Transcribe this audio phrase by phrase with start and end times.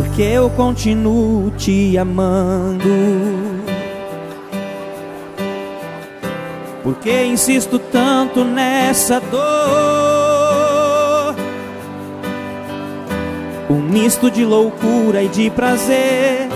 [0.00, 2.88] Porque eu continuo te amando.
[6.82, 9.40] Porque insisto tanto nessa dor.
[13.68, 16.48] Um misto de loucura e de prazer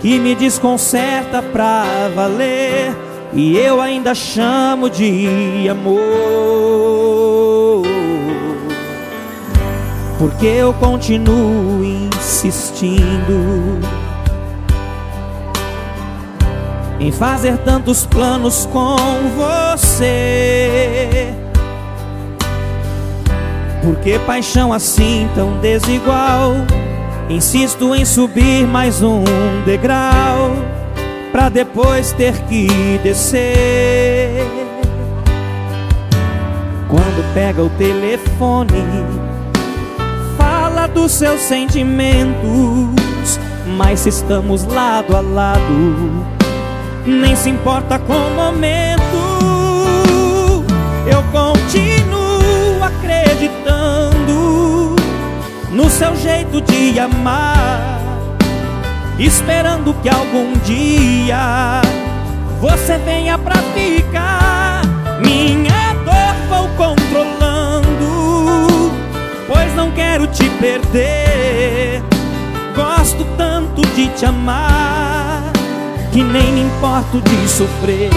[0.00, 2.92] que me desconcerta pra valer.
[3.32, 7.23] E eu ainda chamo de amor.
[10.24, 13.78] Porque eu continuo insistindo
[16.98, 18.96] em fazer tantos planos com
[19.36, 21.28] você.
[23.82, 26.54] Porque paixão assim tão desigual,
[27.28, 29.24] insisto em subir mais um
[29.66, 30.52] degrau,
[31.32, 32.66] pra depois ter que
[33.02, 34.48] descer.
[36.88, 39.23] Quando pega o telefone,
[40.94, 43.38] dos seus sentimentos,
[43.76, 46.34] mas se estamos lado a lado
[47.06, 49.02] nem se importa com o momento.
[51.06, 54.96] Eu continuo acreditando
[55.70, 57.98] no seu jeito de amar,
[59.18, 61.82] esperando que algum dia
[62.60, 64.43] você venha pra ficar.
[70.24, 72.02] Quero te perder.
[72.74, 75.52] Gosto tanto de te amar
[76.12, 78.10] que nem me importo de sofrer.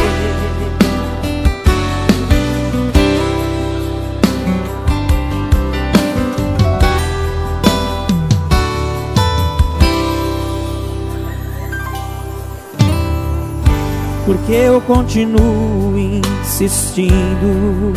[14.25, 17.93] Porque eu continuo insistindo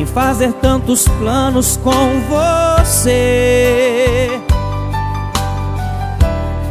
[0.00, 2.20] em fazer tantos planos com
[2.86, 4.30] você.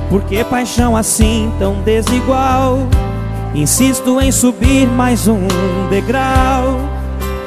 [0.09, 2.79] Porque paixão assim tão desigual?
[3.53, 5.47] Insisto em subir mais um
[5.89, 6.79] degrau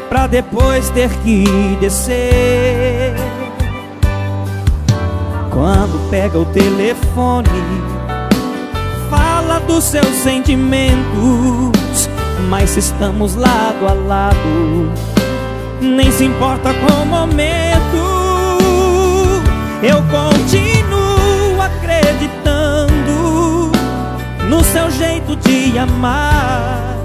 [0.08, 1.44] Pra depois ter que
[1.80, 3.14] descer.
[5.50, 7.48] Quando pega o telefone
[9.10, 12.08] Fala dos seus sentimentos
[12.48, 15.11] Mas estamos lado a lado
[15.82, 17.98] Nem se importa com o momento
[19.82, 23.72] Eu continuo acreditando
[24.48, 26.96] no seu jeito de amar,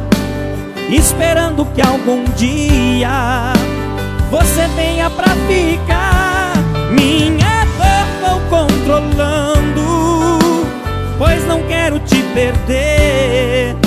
[0.89, 3.53] esperando que algum dia
[4.29, 6.51] você venha pra ficar.
[6.91, 10.59] Minha dor vou controlando,
[11.17, 13.77] pois não quero te perder.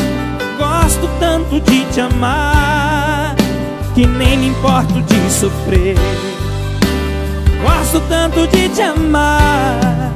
[0.59, 2.80] Gosto tanto de te amar,
[4.01, 5.95] que nem me importo de sofrer.
[7.63, 10.15] Gosto tanto de te amar,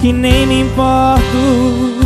[0.00, 1.99] que nem me importo